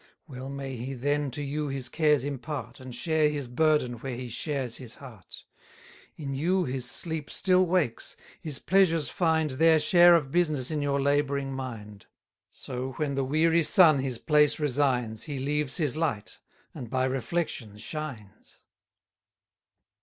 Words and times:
Well 0.27 0.49
may 0.49 0.77
he 0.77 0.95
then 0.95 1.29
to 1.29 1.43
you 1.43 1.67
his 1.67 1.87
cares 1.87 2.23
impart, 2.23 2.79
And 2.79 2.95
share 2.95 3.29
his 3.29 3.47
burden 3.47 3.99
where 3.99 4.15
he 4.15 4.29
shares 4.29 4.77
his 4.77 4.95
heart. 4.95 5.43
In 6.17 6.33
you 6.33 6.65
his 6.65 6.89
sleep 6.89 7.29
still 7.29 7.67
wakes; 7.67 8.17
his 8.41 8.57
pleasures 8.57 9.09
find 9.09 9.51
Their 9.51 9.77
share 9.77 10.15
of 10.15 10.31
business 10.31 10.71
in 10.71 10.81
your 10.81 10.99
labouring 10.99 11.53
mind. 11.53 12.07
So 12.49 12.93
when 12.93 13.13
the 13.13 13.23
weary 13.23 13.61
sun 13.61 13.99
his 13.99 14.17
place 14.17 14.57
resigns, 14.59 15.25
He 15.25 15.37
leaves 15.37 15.77
his 15.77 15.95
light, 15.95 16.39
and 16.73 16.89
by 16.89 17.05
reflection 17.05 17.77
shines. 17.77 18.57